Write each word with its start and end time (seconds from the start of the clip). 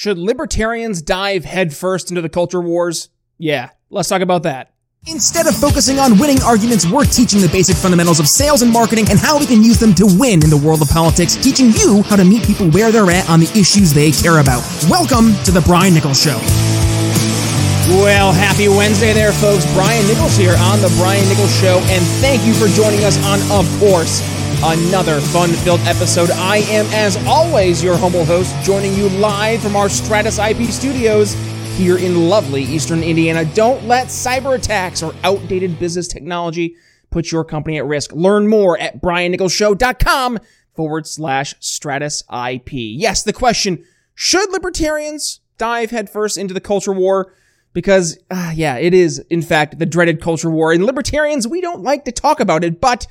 Should 0.00 0.16
libertarians 0.16 1.02
dive 1.02 1.44
headfirst 1.44 2.08
into 2.08 2.22
the 2.22 2.30
culture 2.30 2.62
wars? 2.62 3.10
Yeah, 3.36 3.68
let's 3.90 4.08
talk 4.08 4.22
about 4.22 4.44
that. 4.44 4.72
Instead 5.06 5.46
of 5.46 5.54
focusing 5.54 5.98
on 5.98 6.16
winning 6.16 6.40
arguments, 6.40 6.88
we're 6.88 7.04
teaching 7.04 7.38
the 7.42 7.52
basic 7.52 7.76
fundamentals 7.76 8.18
of 8.18 8.26
sales 8.26 8.62
and 8.62 8.72
marketing 8.72 9.04
and 9.10 9.18
how 9.18 9.38
we 9.38 9.44
can 9.44 9.62
use 9.62 9.78
them 9.78 9.92
to 9.96 10.08
win 10.08 10.42
in 10.42 10.48
the 10.48 10.56
world 10.56 10.80
of 10.80 10.88
politics, 10.88 11.36
teaching 11.36 11.68
you 11.76 12.00
how 12.08 12.16
to 12.16 12.24
meet 12.24 12.42
people 12.46 12.70
where 12.70 12.90
they're 12.90 13.10
at 13.10 13.28
on 13.28 13.40
the 13.40 13.50
issues 13.52 13.92
they 13.92 14.10
care 14.10 14.40
about. 14.40 14.64
Welcome 14.88 15.36
to 15.44 15.52
The 15.52 15.60
Brian 15.60 15.92
Nichols 15.92 16.16
Show. 16.16 16.40
Well, 18.00 18.32
happy 18.32 18.68
Wednesday 18.72 19.12
there, 19.12 19.32
folks. 19.32 19.70
Brian 19.76 20.06
Nichols 20.08 20.34
here 20.34 20.56
on 20.64 20.80
The 20.80 20.88
Brian 20.96 21.28
Nichols 21.28 21.52
Show, 21.60 21.76
and 21.92 22.00
thank 22.24 22.40
you 22.48 22.56
for 22.56 22.72
joining 22.72 23.04
us 23.04 23.20
on, 23.28 23.36
of 23.52 23.68
course, 23.76 24.24
another 24.62 25.20
fun 25.20 25.48
filled 25.50 25.80
episode. 25.80 26.30
I 26.32 26.58
am, 26.68 26.84
as 26.92 27.16
always, 27.26 27.82
your 27.82 27.96
humble 27.96 28.26
host, 28.26 28.54
joining 28.62 28.92
you 28.94 29.08
live 29.08 29.62
from 29.62 29.74
our 29.74 29.88
Stratus 29.88 30.38
IP 30.38 30.68
studios 30.70 31.32
here 31.78 31.96
in 31.96 32.28
lovely 32.28 32.62
Eastern 32.64 33.02
Indiana. 33.02 33.46
Don't 33.54 33.86
let 33.86 34.08
cyber 34.08 34.58
attacks 34.58 35.02
or 35.02 35.14
outdated 35.24 35.78
business 35.78 36.06
technology 36.08 36.76
put 37.08 37.32
your 37.32 37.42
company 37.42 37.78
at 37.78 37.86
risk. 37.86 38.12
Learn 38.12 38.48
more 38.48 38.78
at 38.78 39.00
briannicholsshow.com 39.00 40.38
forward 40.74 41.06
slash 41.06 41.54
Stratus 41.60 42.22
IP. 42.30 42.72
Yes, 42.72 43.22
the 43.22 43.32
question 43.32 43.82
should 44.14 44.52
libertarians 44.52 45.40
dive 45.56 45.90
headfirst 45.90 46.36
into 46.36 46.52
the 46.52 46.60
culture 46.60 46.92
war? 46.92 47.32
Because, 47.72 48.18
uh, 48.30 48.52
yeah, 48.54 48.76
it 48.76 48.92
is, 48.92 49.20
in 49.30 49.40
fact, 49.40 49.78
the 49.78 49.86
dreaded 49.86 50.20
culture 50.20 50.50
war. 50.50 50.70
And 50.70 50.84
libertarians, 50.84 51.48
we 51.48 51.62
don't 51.62 51.82
like 51.82 52.04
to 52.04 52.12
talk 52.12 52.40
about 52.40 52.62
it, 52.62 52.78
but 52.78 53.06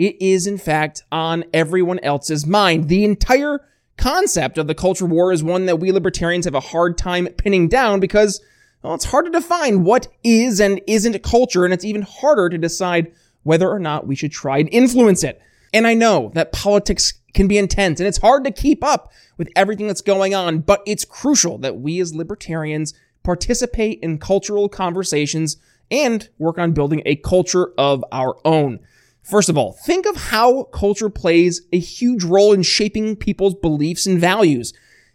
it 0.00 0.16
is, 0.18 0.46
in 0.46 0.56
fact, 0.56 1.02
on 1.12 1.44
everyone 1.52 1.98
else's 1.98 2.46
mind. 2.46 2.88
The 2.88 3.04
entire 3.04 3.60
concept 3.98 4.56
of 4.56 4.66
the 4.66 4.74
culture 4.74 5.04
war 5.04 5.30
is 5.30 5.44
one 5.44 5.66
that 5.66 5.78
we 5.78 5.92
libertarians 5.92 6.46
have 6.46 6.54
a 6.54 6.60
hard 6.60 6.96
time 6.96 7.26
pinning 7.26 7.68
down 7.68 8.00
because, 8.00 8.40
well, 8.82 8.94
it's 8.94 9.04
hard 9.04 9.26
to 9.26 9.30
define 9.30 9.84
what 9.84 10.08
is 10.24 10.58
and 10.58 10.80
isn't 10.86 11.22
culture, 11.22 11.66
and 11.66 11.74
it's 11.74 11.84
even 11.84 12.00
harder 12.00 12.48
to 12.48 12.56
decide 12.56 13.12
whether 13.42 13.68
or 13.68 13.78
not 13.78 14.06
we 14.06 14.16
should 14.16 14.32
try 14.32 14.56
and 14.56 14.70
influence 14.72 15.22
it. 15.22 15.38
And 15.74 15.86
I 15.86 15.92
know 15.92 16.30
that 16.34 16.50
politics 16.50 17.12
can 17.34 17.46
be 17.46 17.58
intense 17.58 18.00
and 18.00 18.06
it's 18.08 18.18
hard 18.18 18.42
to 18.44 18.50
keep 18.50 18.82
up 18.82 19.12
with 19.36 19.50
everything 19.54 19.86
that's 19.86 20.00
going 20.00 20.34
on, 20.34 20.60
but 20.60 20.82
it's 20.86 21.04
crucial 21.04 21.58
that 21.58 21.78
we 21.78 22.00
as 22.00 22.14
libertarians 22.14 22.94
participate 23.22 24.00
in 24.02 24.18
cultural 24.18 24.68
conversations 24.68 25.58
and 25.90 26.30
work 26.38 26.58
on 26.58 26.72
building 26.72 27.02
a 27.04 27.16
culture 27.16 27.72
of 27.76 28.02
our 28.10 28.36
own. 28.46 28.80
First 29.22 29.48
of 29.48 29.58
all, 29.58 29.72
think 29.72 30.06
of 30.06 30.16
how 30.16 30.64
culture 30.64 31.10
plays 31.10 31.62
a 31.72 31.78
huge 31.78 32.24
role 32.24 32.52
in 32.52 32.62
shaping 32.62 33.16
people's 33.16 33.54
beliefs 33.54 34.06
and 34.06 34.18
values. 34.18 34.72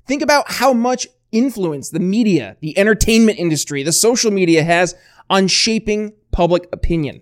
Think 0.08 0.22
about 0.22 0.52
how 0.52 0.74
much 0.74 1.08
influence 1.32 1.90
the 1.90 2.00
media, 2.00 2.56
the 2.62 2.78
entertainment 2.78 3.40
industry, 3.40 3.84
the 3.84 3.92
social 3.92 4.32
media 4.32 4.64
has 4.64 4.96
on 5.30 5.48
shaping 5.48 6.14
public 6.32 6.68
opinion. 6.72 7.22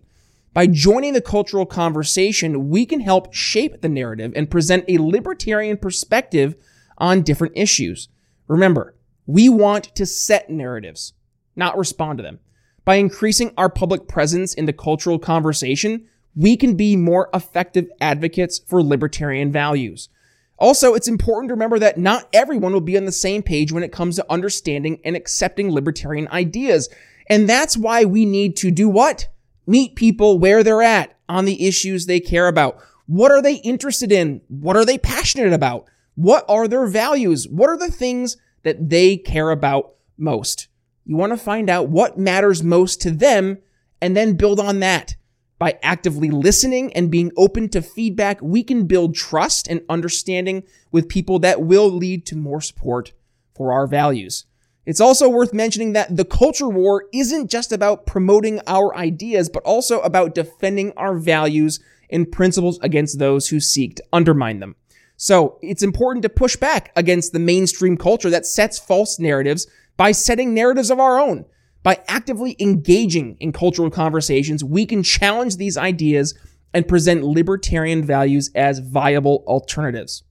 By 0.53 0.67
joining 0.67 1.13
the 1.13 1.21
cultural 1.21 1.65
conversation, 1.65 2.69
we 2.69 2.85
can 2.85 2.99
help 2.99 3.33
shape 3.33 3.81
the 3.81 3.89
narrative 3.89 4.33
and 4.35 4.51
present 4.51 4.85
a 4.87 4.99
libertarian 4.99 5.77
perspective 5.77 6.55
on 6.99 7.23
different 7.23 7.53
issues. 7.55 8.07
Remember, 8.47 8.95
we 9.25 9.49
want 9.49 9.95
to 9.95 10.05
set 10.05 10.49
narratives, 10.49 11.13
not 11.55 11.77
respond 11.77 12.19
to 12.19 12.23
them. 12.23 12.39
By 12.85 12.95
increasing 12.95 13.51
our 13.57 13.69
public 13.69 14.07
presence 14.07 14.53
in 14.53 14.65
the 14.65 14.73
cultural 14.73 15.17
conversation, 15.17 16.07
we 16.35 16.57
can 16.57 16.75
be 16.75 16.95
more 16.95 17.29
effective 17.33 17.89
advocates 18.01 18.59
for 18.59 18.81
libertarian 18.81 19.51
values. 19.51 20.09
Also, 20.57 20.93
it's 20.93 21.07
important 21.07 21.49
to 21.49 21.53
remember 21.53 21.79
that 21.79 21.97
not 21.97 22.29
everyone 22.31 22.73
will 22.73 22.81
be 22.81 22.97
on 22.97 23.05
the 23.05 23.11
same 23.11 23.43
page 23.43 23.71
when 23.71 23.83
it 23.83 23.91
comes 23.91 24.15
to 24.15 24.31
understanding 24.31 24.99
and 25.03 25.15
accepting 25.15 25.71
libertarian 25.71 26.27
ideas. 26.29 26.89
And 27.27 27.49
that's 27.49 27.75
why 27.75 28.05
we 28.05 28.25
need 28.25 28.55
to 28.57 28.71
do 28.71 28.87
what? 28.87 29.27
Meet 29.67 29.95
people 29.95 30.39
where 30.39 30.63
they're 30.63 30.81
at 30.81 31.17
on 31.27 31.45
the 31.45 31.67
issues 31.67 32.05
they 32.05 32.19
care 32.19 32.47
about. 32.47 32.77
What 33.07 33.31
are 33.31 33.41
they 33.41 33.55
interested 33.55 34.11
in? 34.11 34.41
What 34.47 34.77
are 34.77 34.85
they 34.85 34.97
passionate 34.97 35.53
about? 35.53 35.85
What 36.15 36.45
are 36.47 36.67
their 36.67 36.87
values? 36.87 37.47
What 37.47 37.69
are 37.69 37.77
the 37.77 37.91
things 37.91 38.37
that 38.63 38.89
they 38.89 39.17
care 39.17 39.49
about 39.49 39.95
most? 40.17 40.67
You 41.05 41.17
want 41.17 41.33
to 41.33 41.37
find 41.37 41.69
out 41.69 41.89
what 41.89 42.17
matters 42.17 42.63
most 42.63 43.01
to 43.01 43.11
them 43.11 43.57
and 44.01 44.15
then 44.15 44.37
build 44.37 44.59
on 44.59 44.79
that. 44.79 45.15
By 45.63 45.79
actively 45.81 46.29
listening 46.29 46.91
and 46.91 47.09
being 47.09 47.31
open 47.37 47.69
to 47.69 47.81
feedback, 47.81 48.41
we 48.41 48.63
can 48.63 48.85
build 48.85 49.15
trust 49.15 49.69
and 49.69 49.79
understanding 49.87 50.63
with 50.91 51.07
people 51.07 51.39
that 51.39 51.61
will 51.61 51.89
lead 51.89 52.25
to 52.25 52.35
more 52.35 52.59
support 52.59 53.13
for 53.55 53.71
our 53.71 53.87
values. 53.87 54.45
It's 54.85 54.99
also 54.99 55.29
worth 55.29 55.53
mentioning 55.53 55.93
that 55.93 56.17
the 56.17 56.25
culture 56.25 56.67
war 56.67 57.05
isn't 57.13 57.49
just 57.49 57.71
about 57.71 58.05
promoting 58.05 58.59
our 58.67 58.93
ideas, 58.97 59.47
but 59.47 59.63
also 59.63 60.01
about 60.01 60.35
defending 60.35 60.91
our 60.97 61.15
values 61.15 61.79
and 62.09 62.29
principles 62.29 62.77
against 62.81 63.17
those 63.17 63.47
who 63.47 63.61
seek 63.61 63.95
to 63.95 64.03
undermine 64.11 64.59
them. 64.59 64.75
So 65.15 65.59
it's 65.61 65.81
important 65.81 66.23
to 66.23 66.29
push 66.29 66.57
back 66.57 66.91
against 66.97 67.31
the 67.31 67.39
mainstream 67.39 67.95
culture 67.95 68.31
that 68.31 68.45
sets 68.45 68.79
false 68.79 69.17
narratives 69.17 69.65
by 69.95 70.11
setting 70.11 70.53
narratives 70.53 70.91
of 70.91 70.99
our 70.99 71.17
own. 71.17 71.45
By 71.83 71.99
actively 72.07 72.55
engaging 72.59 73.35
in 73.39 73.51
cultural 73.51 73.89
conversations, 73.89 74.63
we 74.63 74.85
can 74.85 75.03
challenge 75.03 75.57
these 75.57 75.77
ideas 75.77 76.33
and 76.73 76.87
present 76.87 77.23
libertarian 77.23 78.03
values 78.03 78.49
as 78.55 78.79
viable 78.79 79.43
alternatives. 79.45 80.23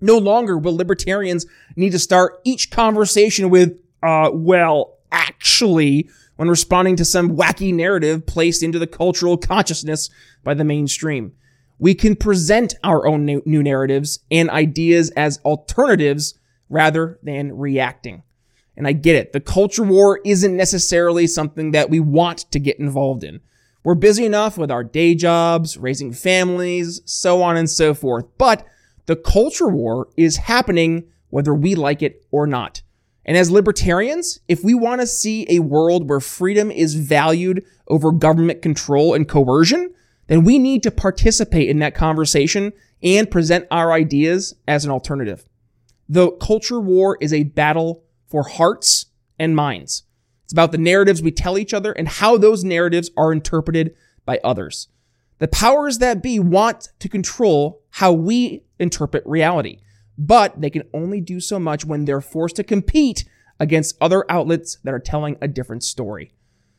No 0.00 0.18
longer 0.18 0.58
will 0.58 0.76
libertarians 0.76 1.46
need 1.76 1.90
to 1.90 1.98
start 1.98 2.40
each 2.44 2.70
conversation 2.70 3.48
with, 3.48 3.78
uh, 4.02 4.30
well, 4.32 4.98
actually, 5.10 6.08
when 6.36 6.48
responding 6.48 6.96
to 6.96 7.04
some 7.04 7.36
wacky 7.36 7.74
narrative 7.74 8.26
placed 8.26 8.62
into 8.62 8.78
the 8.78 8.86
cultural 8.86 9.36
consciousness 9.36 10.10
by 10.44 10.54
the 10.54 10.64
mainstream. 10.64 11.32
We 11.80 11.94
can 11.94 12.16
present 12.16 12.74
our 12.84 13.06
own 13.06 13.24
new 13.24 13.62
narratives 13.62 14.20
and 14.30 14.50
ideas 14.50 15.10
as 15.10 15.40
alternatives 15.44 16.34
rather 16.68 17.18
than 17.22 17.56
reacting. 17.56 18.22
And 18.78 18.86
I 18.86 18.92
get 18.92 19.16
it. 19.16 19.32
The 19.32 19.40
culture 19.40 19.82
war 19.82 20.20
isn't 20.24 20.56
necessarily 20.56 21.26
something 21.26 21.72
that 21.72 21.90
we 21.90 21.98
want 21.98 22.50
to 22.52 22.60
get 22.60 22.78
involved 22.78 23.24
in. 23.24 23.40
We're 23.82 23.96
busy 23.96 24.24
enough 24.24 24.56
with 24.56 24.70
our 24.70 24.84
day 24.84 25.16
jobs, 25.16 25.76
raising 25.76 26.12
families, 26.12 27.00
so 27.04 27.42
on 27.42 27.56
and 27.56 27.68
so 27.68 27.92
forth. 27.92 28.26
But 28.38 28.64
the 29.06 29.16
culture 29.16 29.66
war 29.66 30.08
is 30.16 30.36
happening 30.36 31.08
whether 31.30 31.52
we 31.52 31.74
like 31.74 32.02
it 32.02 32.24
or 32.30 32.46
not. 32.46 32.82
And 33.24 33.36
as 33.36 33.50
libertarians, 33.50 34.38
if 34.46 34.62
we 34.62 34.74
want 34.74 35.00
to 35.00 35.08
see 35.08 35.44
a 35.48 35.58
world 35.58 36.08
where 36.08 36.20
freedom 36.20 36.70
is 36.70 36.94
valued 36.94 37.64
over 37.88 38.12
government 38.12 38.62
control 38.62 39.12
and 39.12 39.28
coercion, 39.28 39.92
then 40.28 40.44
we 40.44 40.56
need 40.56 40.84
to 40.84 40.92
participate 40.92 41.68
in 41.68 41.80
that 41.80 41.96
conversation 41.96 42.72
and 43.02 43.28
present 43.28 43.66
our 43.72 43.90
ideas 43.90 44.54
as 44.68 44.84
an 44.84 44.92
alternative. 44.92 45.46
The 46.08 46.30
culture 46.30 46.80
war 46.80 47.18
is 47.20 47.32
a 47.32 47.42
battle 47.42 48.04
for 48.28 48.44
hearts 48.44 49.06
and 49.38 49.56
minds. 49.56 50.04
It's 50.44 50.52
about 50.52 50.72
the 50.72 50.78
narratives 50.78 51.22
we 51.22 51.30
tell 51.30 51.58
each 51.58 51.74
other 51.74 51.92
and 51.92 52.08
how 52.08 52.38
those 52.38 52.64
narratives 52.64 53.10
are 53.16 53.32
interpreted 53.32 53.94
by 54.24 54.40
others. 54.44 54.88
The 55.38 55.48
powers 55.48 55.98
that 55.98 56.22
be 56.22 56.38
want 56.38 56.88
to 56.98 57.08
control 57.08 57.82
how 57.90 58.12
we 58.12 58.64
interpret 58.78 59.24
reality, 59.26 59.78
but 60.16 60.60
they 60.60 60.70
can 60.70 60.84
only 60.92 61.20
do 61.20 61.40
so 61.40 61.58
much 61.58 61.84
when 61.84 62.04
they're 62.04 62.20
forced 62.20 62.56
to 62.56 62.64
compete 62.64 63.24
against 63.60 63.96
other 64.00 64.24
outlets 64.30 64.78
that 64.84 64.94
are 64.94 64.98
telling 64.98 65.36
a 65.40 65.48
different 65.48 65.84
story. 65.84 66.32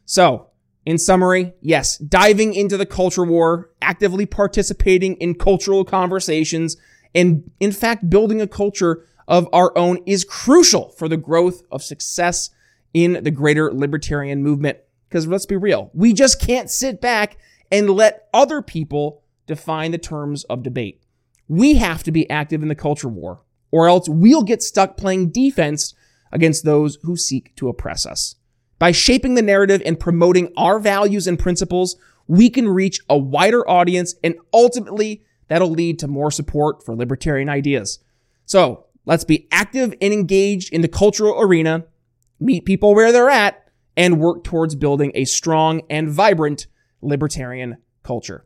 So, 0.05 0.47
in 0.85 0.97
summary, 0.97 1.53
yes, 1.61 1.97
diving 1.97 2.53
into 2.53 2.77
the 2.77 2.85
culture 2.85 3.23
war, 3.23 3.69
actively 3.81 4.25
participating 4.25 5.15
in 5.15 5.35
cultural 5.35 5.85
conversations, 5.85 6.77
and 7.13 7.51
in 7.59 7.71
fact, 7.71 8.09
building 8.09 8.41
a 8.41 8.47
culture 8.47 9.05
of 9.29 9.47
our 9.53 9.71
own 9.77 9.99
is 10.07 10.25
crucial 10.25 10.89
for 10.89 11.07
the 11.07 11.15
growth 11.15 11.61
of 11.71 11.83
success 11.83 12.49
in 12.93 13.23
the 13.23 13.31
greater 13.31 13.71
libertarian 13.71 14.43
movement. 14.43 14.79
Because 15.07 15.27
let's 15.27 15.45
be 15.45 15.55
real, 15.55 15.91
we 15.93 16.13
just 16.13 16.41
can't 16.41 16.69
sit 16.69 16.99
back 16.99 17.37
and 17.71 17.89
let 17.91 18.27
other 18.33 18.61
people 18.61 19.23
define 19.45 19.91
the 19.91 19.97
terms 19.97 20.43
of 20.45 20.63
debate. 20.63 21.03
We 21.47 21.75
have 21.75 22.03
to 22.03 22.11
be 22.11 22.29
active 22.29 22.61
in 22.61 22.67
the 22.67 22.75
culture 22.75 23.07
war, 23.07 23.41
or 23.71 23.87
else 23.87 24.09
we'll 24.09 24.43
get 24.43 24.61
stuck 24.61 24.97
playing 24.97 25.29
defense 25.29 25.93
against 26.31 26.65
those 26.65 26.97
who 27.03 27.15
seek 27.15 27.55
to 27.55 27.69
oppress 27.69 28.05
us. 28.05 28.35
By 28.77 28.91
shaping 28.91 29.35
the 29.35 29.41
narrative 29.41 29.81
and 29.85 29.99
promoting 29.99 30.53
our 30.57 30.79
values 30.79 31.27
and 31.27 31.37
principles, 31.37 31.97
we 32.27 32.49
can 32.49 32.67
reach 32.67 32.99
a 33.09 33.17
wider 33.17 33.67
audience 33.67 34.15
and 34.23 34.35
ultimately 34.53 35.23
that'll 35.47 35.71
lead 35.71 35.99
to 35.99 36.07
more 36.07 36.31
support 36.31 36.83
for 36.85 36.95
libertarian 36.95 37.49
ideas. 37.49 37.99
So 38.45 38.85
Let's 39.05 39.23
be 39.23 39.47
active 39.51 39.93
and 40.01 40.13
engaged 40.13 40.73
in 40.73 40.81
the 40.81 40.87
cultural 40.87 41.39
arena, 41.39 41.85
meet 42.39 42.65
people 42.65 42.93
where 42.93 43.11
they're 43.11 43.29
at, 43.29 43.69
and 43.97 44.19
work 44.19 44.43
towards 44.43 44.75
building 44.75 45.11
a 45.15 45.25
strong 45.25 45.81
and 45.89 46.09
vibrant 46.09 46.67
libertarian 47.01 47.77
culture. 48.03 48.45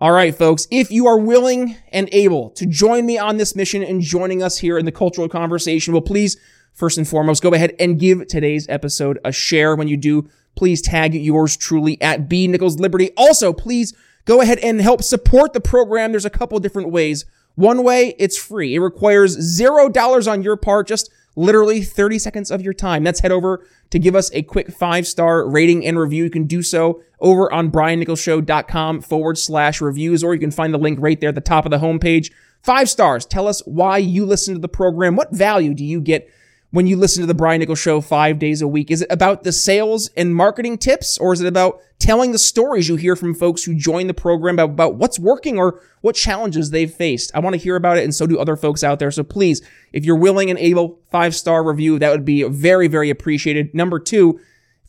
All 0.00 0.12
right, 0.12 0.34
folks, 0.34 0.66
if 0.70 0.90
you 0.90 1.06
are 1.06 1.18
willing 1.18 1.76
and 1.92 2.08
able 2.10 2.48
to 2.52 2.64
join 2.64 3.04
me 3.04 3.18
on 3.18 3.36
this 3.36 3.54
mission 3.54 3.82
and 3.82 4.00
joining 4.00 4.42
us 4.42 4.56
here 4.56 4.78
in 4.78 4.86
the 4.86 4.92
cultural 4.92 5.28
conversation, 5.28 5.92
well, 5.92 6.00
please, 6.00 6.38
first 6.72 6.96
and 6.96 7.06
foremost, 7.06 7.42
go 7.42 7.52
ahead 7.52 7.74
and 7.78 7.98
give 7.98 8.26
today's 8.26 8.66
episode 8.70 9.18
a 9.26 9.30
share. 9.30 9.76
When 9.76 9.88
you 9.88 9.98
do, 9.98 10.26
please 10.56 10.80
tag 10.80 11.14
yours 11.14 11.54
truly 11.54 12.00
at 12.00 12.30
B 12.30 12.48
Nichols 12.48 12.80
Liberty. 12.80 13.10
Also, 13.14 13.52
please 13.52 13.92
go 14.24 14.40
ahead 14.40 14.58
and 14.60 14.80
help 14.80 15.02
support 15.02 15.52
the 15.52 15.60
program. 15.60 16.12
There's 16.12 16.24
a 16.24 16.30
couple 16.30 16.58
different 16.60 16.90
ways. 16.90 17.26
One 17.56 17.84
way, 17.84 18.14
it's 18.18 18.38
free. 18.38 18.76
It 18.76 18.80
requires 18.80 19.32
zero 19.32 19.90
dollars 19.90 20.26
on 20.26 20.42
your 20.42 20.56
part, 20.56 20.88
just 20.88 21.10
literally 21.36 21.82
30 21.82 22.18
seconds 22.18 22.50
of 22.50 22.62
your 22.62 22.72
time. 22.72 23.04
That's 23.04 23.20
head 23.20 23.32
over 23.32 23.66
to 23.90 23.98
give 23.98 24.14
us 24.14 24.30
a 24.32 24.42
quick 24.42 24.70
five 24.70 25.06
star 25.06 25.48
rating 25.48 25.86
and 25.86 25.98
review. 25.98 26.24
You 26.24 26.30
can 26.30 26.46
do 26.46 26.62
so 26.62 27.02
over 27.20 27.52
on 27.52 27.70
briannicholsshow.com 27.70 29.02
forward 29.02 29.38
slash 29.38 29.80
reviews, 29.80 30.24
or 30.24 30.34
you 30.34 30.40
can 30.40 30.50
find 30.50 30.72
the 30.72 30.78
link 30.78 30.98
right 31.00 31.20
there 31.20 31.30
at 31.30 31.34
the 31.34 31.40
top 31.40 31.64
of 31.64 31.70
the 31.70 31.78
homepage. 31.78 32.30
Five 32.62 32.90
stars. 32.90 33.24
Tell 33.24 33.48
us 33.48 33.60
why 33.66 33.98
you 33.98 34.26
listen 34.26 34.54
to 34.54 34.60
the 34.60 34.68
program. 34.68 35.16
What 35.16 35.34
value 35.34 35.74
do 35.74 35.84
you 35.84 36.00
get 36.00 36.30
when 36.70 36.86
you 36.86 36.96
listen 36.96 37.20
to 37.20 37.26
the 37.26 37.34
Brian 37.34 37.58
Nichols 37.58 37.78
Show 37.78 38.00
five 38.00 38.38
days 38.38 38.62
a 38.62 38.68
week? 38.68 38.90
Is 38.90 39.02
it 39.02 39.10
about 39.10 39.42
the 39.42 39.52
sales 39.52 40.08
and 40.16 40.34
marketing 40.34 40.78
tips, 40.78 41.18
or 41.18 41.32
is 41.32 41.40
it 41.40 41.46
about 41.46 41.80
telling 41.98 42.32
the 42.32 42.38
stories 42.38 42.88
you 42.88 42.96
hear 42.96 43.16
from 43.16 43.34
folks 43.34 43.64
who 43.64 43.74
join 43.74 44.06
the 44.06 44.14
program 44.14 44.54
about, 44.54 44.70
about 44.70 44.94
what's 44.94 45.18
working 45.18 45.58
or 45.58 45.80
what 46.00 46.14
challenges 46.14 46.70
they've 46.70 46.92
faced? 46.92 47.30
I 47.34 47.40
want 47.40 47.54
to 47.54 47.60
hear 47.60 47.76
about 47.76 47.98
it, 47.98 48.04
and 48.04 48.14
so 48.14 48.26
do 48.26 48.38
other 48.38 48.56
folks 48.56 48.84
out 48.84 48.98
there. 48.98 49.10
So 49.10 49.24
please, 49.24 49.62
if 49.92 50.04
you're 50.04 50.16
willing 50.16 50.50
and 50.50 50.58
able, 50.58 50.98
five 51.10 51.34
star 51.34 51.64
review, 51.64 51.98
that 51.98 52.10
would 52.10 52.24
be 52.24 52.44
very, 52.44 52.88
very 52.88 53.10
appreciated. 53.10 53.74
Number 53.74 53.98
two, 53.98 54.40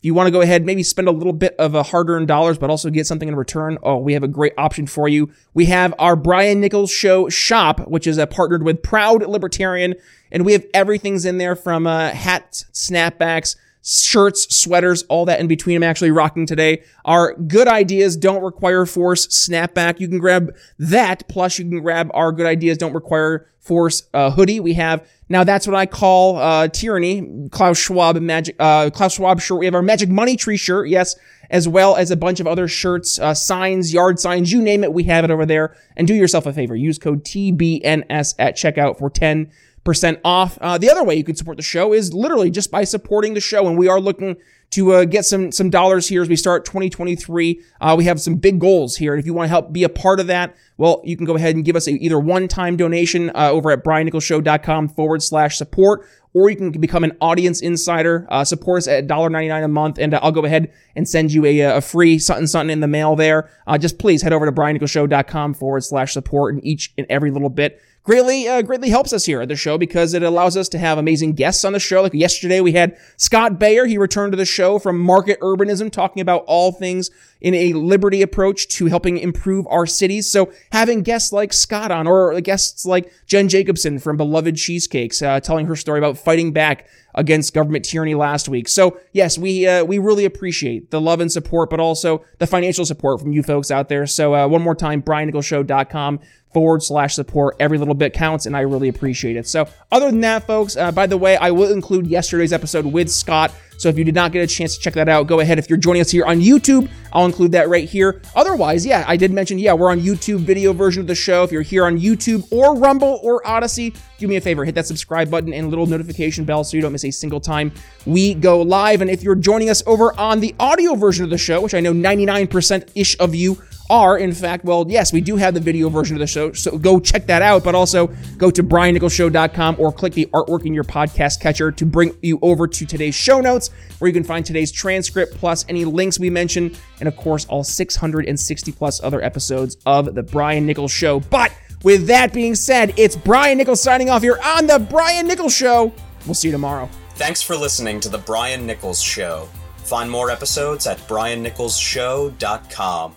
you 0.02 0.14
want 0.14 0.26
to 0.26 0.32
go 0.32 0.40
ahead, 0.40 0.66
maybe 0.66 0.82
spend 0.82 1.08
a 1.08 1.12
little 1.12 1.32
bit 1.32 1.54
of 1.58 1.74
a 1.74 1.82
hard-earned 1.84 2.26
dollars, 2.28 2.58
but 2.58 2.70
also 2.70 2.90
get 2.90 3.06
something 3.06 3.28
in 3.28 3.36
return, 3.36 3.78
oh, 3.82 3.96
we 3.96 4.12
have 4.12 4.24
a 4.24 4.28
great 4.28 4.52
option 4.58 4.86
for 4.86 5.08
you. 5.08 5.30
We 5.54 5.66
have 5.66 5.94
our 5.98 6.16
Brian 6.16 6.60
Nichols 6.60 6.90
Show 6.90 7.28
shop, 7.28 7.86
which 7.88 8.06
is 8.06 8.18
uh, 8.18 8.26
partnered 8.26 8.64
with 8.64 8.82
Proud 8.82 9.22
Libertarian, 9.22 9.94
and 10.32 10.44
we 10.44 10.52
have 10.52 10.66
everything's 10.74 11.24
in 11.24 11.38
there 11.38 11.54
from 11.54 11.86
uh, 11.86 12.10
hats, 12.10 12.66
snapbacks, 12.72 13.54
shirts, 13.82 14.54
sweaters, 14.54 15.02
all 15.04 15.24
that 15.26 15.40
in 15.40 15.48
between. 15.48 15.76
I'm 15.76 15.82
actually 15.82 16.10
rocking 16.10 16.46
today. 16.46 16.84
Our 17.04 17.34
good 17.34 17.68
ideas 17.68 18.16
don't 18.16 18.42
require 18.42 18.86
force 18.86 19.26
snapback. 19.26 20.00
You 20.00 20.08
can 20.08 20.18
grab 20.18 20.54
that. 20.78 21.28
Plus, 21.28 21.58
you 21.58 21.68
can 21.68 21.82
grab 21.82 22.10
our 22.14 22.32
good 22.32 22.46
ideas 22.46 22.78
don't 22.78 22.94
require 22.94 23.48
force 23.58 24.02
uh, 24.12 24.30
hoodie. 24.30 24.60
We 24.60 24.74
have 24.74 25.08
now 25.28 25.44
that's 25.44 25.66
what 25.66 25.76
I 25.76 25.86
call 25.86 26.36
uh, 26.36 26.68
tyranny. 26.68 27.48
Klaus 27.50 27.78
Schwab 27.78 28.20
magic. 28.20 28.56
Uh, 28.58 28.90
Klaus 28.90 29.14
Schwab 29.14 29.40
shirt. 29.40 29.58
We 29.58 29.66
have 29.66 29.74
our 29.74 29.82
magic 29.82 30.08
money 30.08 30.36
tree 30.36 30.56
shirt. 30.56 30.88
Yes. 30.88 31.16
As 31.50 31.68
well 31.68 31.96
as 31.96 32.10
a 32.10 32.16
bunch 32.16 32.40
of 32.40 32.46
other 32.46 32.66
shirts, 32.66 33.18
uh, 33.18 33.34
signs, 33.34 33.92
yard 33.92 34.18
signs, 34.18 34.50
you 34.50 34.62
name 34.62 34.82
it, 34.82 34.94
we 34.94 35.04
have 35.04 35.22
it 35.22 35.30
over 35.30 35.44
there. 35.44 35.76
And 35.98 36.08
do 36.08 36.14
yourself 36.14 36.46
a 36.46 36.52
favor. 36.52 36.74
Use 36.74 36.98
code 36.98 37.24
TBNS 37.24 38.34
at 38.38 38.56
checkout 38.56 38.98
for 38.98 39.10
10 39.10 39.52
percent 39.84 40.20
off. 40.24 40.58
Uh, 40.60 40.78
the 40.78 40.90
other 40.90 41.04
way 41.04 41.14
you 41.14 41.24
can 41.24 41.36
support 41.36 41.56
the 41.56 41.62
show 41.62 41.92
is 41.92 42.14
literally 42.14 42.50
just 42.50 42.70
by 42.70 42.84
supporting 42.84 43.34
the 43.34 43.40
show, 43.40 43.66
and 43.66 43.76
we 43.78 43.88
are 43.88 44.00
looking 44.00 44.36
to 44.72 44.92
uh, 44.92 45.04
get 45.04 45.24
some 45.24 45.52
some 45.52 45.70
dollars 45.70 46.08
here 46.08 46.22
as 46.22 46.28
we 46.28 46.36
start 46.36 46.64
2023. 46.64 47.62
Uh, 47.80 47.94
we 47.96 48.04
have 48.04 48.20
some 48.20 48.36
big 48.36 48.58
goals 48.58 48.96
here, 48.96 49.12
and 49.12 49.20
if 49.20 49.26
you 49.26 49.34
want 49.34 49.44
to 49.44 49.50
help 49.50 49.72
be 49.72 49.84
a 49.84 49.88
part 49.88 50.18
of 50.18 50.26
that, 50.28 50.56
well, 50.78 51.02
you 51.04 51.16
can 51.16 51.26
go 51.26 51.36
ahead 51.36 51.54
and 51.54 51.64
give 51.64 51.76
us 51.76 51.86
a, 51.86 51.92
either 51.92 52.18
one-time 52.18 52.76
donation 52.76 53.30
uh, 53.30 53.50
over 53.50 53.70
at 53.70 53.84
briannicholsshow.com 53.84 54.88
forward 54.88 55.22
slash 55.22 55.58
support, 55.58 56.08
or 56.32 56.48
you 56.48 56.56
can 56.56 56.70
become 56.70 57.04
an 57.04 57.14
audience 57.20 57.60
insider. 57.60 58.26
Uh, 58.30 58.44
support 58.44 58.78
us 58.78 58.88
at 58.88 59.06
$1.99 59.06 59.62
a 59.62 59.68
month, 59.68 59.98
and 59.98 60.14
uh, 60.14 60.20
I'll 60.22 60.32
go 60.32 60.44
ahead 60.46 60.72
and 60.96 61.06
send 61.06 61.32
you 61.32 61.44
a, 61.44 61.60
a 61.60 61.80
free 61.82 62.18
something 62.18 62.46
something 62.46 62.72
in 62.72 62.80
the 62.80 62.88
mail 62.88 63.14
there. 63.14 63.50
Just 63.78 63.98
please 63.98 64.22
head 64.22 64.32
over 64.32 64.46
to 64.46 64.52
briannicholsshow.com 64.52 65.54
forward 65.54 65.84
slash 65.84 66.14
support, 66.14 66.54
and 66.54 66.64
each 66.64 66.94
and 66.96 67.06
every 67.10 67.30
little 67.30 67.50
bit 67.50 67.78
greatly 68.04 68.48
uh, 68.48 68.62
greatly 68.62 68.90
helps 68.90 69.12
us 69.12 69.24
here 69.26 69.40
at 69.40 69.48
the 69.48 69.56
show 69.56 69.78
because 69.78 70.14
it 70.14 70.22
allows 70.22 70.56
us 70.56 70.68
to 70.70 70.78
have 70.78 70.98
amazing 70.98 71.32
guests 71.32 71.64
on 71.64 71.72
the 71.72 71.80
show. 71.80 72.02
Like 72.02 72.14
yesterday, 72.14 72.60
we 72.60 72.72
had 72.72 72.96
Scott 73.16 73.58
Beyer. 73.58 73.86
He 73.86 73.98
returned 73.98 74.32
to 74.32 74.36
the 74.36 74.44
show 74.44 74.78
from 74.78 74.98
Market 74.98 75.40
Urbanism, 75.40 75.90
talking 75.90 76.20
about 76.20 76.44
all 76.46 76.72
things 76.72 77.10
in 77.42 77.54
a 77.54 77.72
liberty 77.72 78.22
approach 78.22 78.68
to 78.68 78.86
helping 78.86 79.18
improve 79.18 79.66
our 79.68 79.84
cities. 79.84 80.30
So 80.30 80.52
having 80.70 81.02
guests 81.02 81.32
like 81.32 81.52
Scott 81.52 81.90
on, 81.90 82.06
or 82.06 82.40
guests 82.40 82.86
like 82.86 83.12
Jen 83.26 83.48
Jacobson 83.48 83.98
from 83.98 84.16
Beloved 84.16 84.56
Cheesecakes, 84.56 85.20
uh, 85.20 85.40
telling 85.40 85.66
her 85.66 85.76
story 85.76 85.98
about 85.98 86.16
fighting 86.16 86.52
back 86.52 86.86
against 87.14 87.52
government 87.52 87.84
tyranny 87.84 88.14
last 88.14 88.48
week. 88.48 88.68
So 88.68 88.98
yes, 89.12 89.36
we 89.36 89.66
uh, 89.66 89.84
we 89.84 89.98
really 89.98 90.24
appreciate 90.24 90.90
the 90.90 91.00
love 91.00 91.20
and 91.20 91.30
support, 91.30 91.68
but 91.68 91.80
also 91.80 92.24
the 92.38 92.46
financial 92.46 92.86
support 92.86 93.20
from 93.20 93.32
you 93.32 93.42
folks 93.42 93.70
out 93.70 93.88
there. 93.88 94.06
So 94.06 94.34
uh, 94.34 94.46
one 94.46 94.62
more 94.62 94.76
time, 94.76 95.02
briannicholsshow.com 95.02 96.20
forward 96.52 96.82
slash 96.82 97.14
support. 97.14 97.56
Every 97.58 97.78
little 97.78 97.94
bit 97.94 98.12
counts, 98.12 98.46
and 98.46 98.56
I 98.56 98.60
really 98.60 98.88
appreciate 98.88 99.36
it. 99.36 99.48
So, 99.48 99.68
other 99.90 100.10
than 100.10 100.20
that, 100.20 100.46
folks, 100.46 100.76
uh, 100.76 100.92
by 100.92 101.06
the 101.06 101.16
way, 101.16 101.36
I 101.36 101.50
will 101.50 101.72
include 101.72 102.06
yesterday's 102.06 102.52
episode 102.52 102.86
with 102.86 103.10
Scott. 103.10 103.52
So, 103.82 103.88
if 103.88 103.98
you 103.98 104.04
did 104.04 104.14
not 104.14 104.30
get 104.30 104.44
a 104.44 104.46
chance 104.46 104.76
to 104.76 104.80
check 104.80 104.94
that 104.94 105.08
out, 105.08 105.26
go 105.26 105.40
ahead. 105.40 105.58
If 105.58 105.68
you're 105.68 105.76
joining 105.76 106.02
us 106.02 106.10
here 106.12 106.24
on 106.24 106.40
YouTube, 106.40 106.88
I'll 107.12 107.26
include 107.26 107.50
that 107.50 107.68
right 107.68 107.88
here. 107.88 108.22
Otherwise, 108.36 108.86
yeah, 108.86 109.04
I 109.08 109.16
did 109.16 109.32
mention, 109.32 109.58
yeah, 109.58 109.72
we're 109.72 109.90
on 109.90 109.98
YouTube 109.98 110.38
video 110.38 110.72
version 110.72 111.00
of 111.00 111.08
the 111.08 111.16
show. 111.16 111.42
If 111.42 111.50
you're 111.50 111.62
here 111.62 111.84
on 111.84 111.98
YouTube 111.98 112.46
or 112.52 112.76
Rumble 112.76 113.18
or 113.24 113.44
Odysee, 113.44 113.92
do 114.18 114.28
me 114.28 114.36
a 114.36 114.40
favor, 114.40 114.64
hit 114.64 114.76
that 114.76 114.86
subscribe 114.86 115.32
button 115.32 115.52
and 115.52 115.68
little 115.68 115.86
notification 115.86 116.44
bell 116.44 116.62
so 116.62 116.76
you 116.76 116.80
don't 116.80 116.92
miss 116.92 117.04
a 117.04 117.10
single 117.10 117.40
time 117.40 117.72
we 118.06 118.34
go 118.34 118.62
live. 118.62 119.00
And 119.00 119.10
if 119.10 119.24
you're 119.24 119.34
joining 119.34 119.68
us 119.68 119.82
over 119.84 120.18
on 120.18 120.38
the 120.38 120.54
audio 120.60 120.94
version 120.94 121.24
of 121.24 121.30
the 121.30 121.38
show, 121.38 121.60
which 121.60 121.74
I 121.74 121.80
know 121.80 121.92
99% 121.92 122.88
ish 122.94 123.18
of 123.18 123.34
you 123.34 123.60
are, 123.92 124.16
in 124.16 124.32
fact, 124.32 124.64
well, 124.64 124.86
yes, 124.88 125.12
we 125.12 125.20
do 125.20 125.36
have 125.36 125.52
the 125.52 125.60
video 125.60 125.90
version 125.90 126.16
of 126.16 126.20
the 126.20 126.26
show, 126.26 126.50
so 126.52 126.78
go 126.78 126.98
check 126.98 127.26
that 127.26 127.42
out. 127.42 127.62
But 127.62 127.74
also 127.74 128.06
go 128.38 128.50
to 128.50 128.62
briannicholsshow.com 128.62 129.76
or 129.78 129.92
click 129.92 130.14
the 130.14 130.26
artwork 130.32 130.64
in 130.64 130.72
your 130.72 130.84
podcast 130.84 131.40
catcher 131.40 131.70
to 131.70 131.84
bring 131.84 132.16
you 132.22 132.38
over 132.40 132.66
to 132.66 132.86
today's 132.86 133.14
show 133.14 133.40
notes, 133.40 133.68
where 133.98 134.08
you 134.08 134.14
can 134.14 134.24
find 134.24 134.46
today's 134.46 134.72
transcript 134.72 135.36
plus 135.36 135.66
any 135.68 135.84
links 135.84 136.18
we 136.18 136.30
mentioned, 136.30 136.78
and 137.00 137.06
of 137.06 137.16
course, 137.16 137.44
all 137.46 137.62
660 137.62 138.72
plus 138.72 139.02
other 139.02 139.22
episodes 139.22 139.76
of 139.84 140.14
the 140.14 140.22
Brian 140.22 140.64
Nichols 140.64 140.90
Show. 140.90 141.20
But 141.20 141.52
with 141.84 142.06
that 142.06 142.32
being 142.32 142.54
said, 142.54 142.94
it's 142.96 143.14
Brian 143.14 143.58
Nichols 143.58 143.82
signing 143.82 144.08
off 144.08 144.22
here 144.22 144.38
on 144.42 144.66
the 144.66 144.78
Brian 144.78 145.26
Nichols 145.26 145.54
Show. 145.54 145.92
We'll 146.24 146.34
see 146.34 146.48
you 146.48 146.52
tomorrow. 146.52 146.88
Thanks 147.16 147.42
for 147.42 147.56
listening 147.56 148.00
to 148.00 148.08
the 148.08 148.18
Brian 148.18 148.66
Nichols 148.66 149.02
Show. 149.02 149.48
Find 149.78 150.10
more 150.10 150.30
episodes 150.30 150.86
at 150.86 150.96
briannicholsshow.com. 151.08 153.16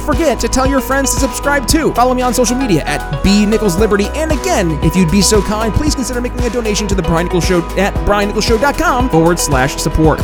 don't 0.01 0.15
forget 0.15 0.39
to 0.39 0.47
tell 0.47 0.67
your 0.67 0.81
friends 0.81 1.13
to 1.13 1.19
subscribe 1.19 1.67
too. 1.67 1.93
Follow 1.93 2.13
me 2.13 2.21
on 2.21 2.33
social 2.33 2.55
media 2.55 2.83
at 2.85 3.23
B 3.23 3.45
Nichols 3.45 3.77
Liberty. 3.77 4.05
And 4.15 4.31
again, 4.31 4.71
if 4.83 4.95
you'd 4.95 5.11
be 5.11 5.21
so 5.21 5.41
kind, 5.41 5.73
please 5.73 5.95
consider 5.95 6.21
making 6.21 6.41
a 6.41 6.49
donation 6.49 6.87
to 6.87 6.95
the 6.95 7.01
Brian 7.01 7.27
Nichols 7.27 7.45
Show 7.45 7.61
at 7.77 7.93
briannicholsshow.com 8.07 9.09
forward 9.09 9.39
slash 9.39 9.75
support. 9.75 10.19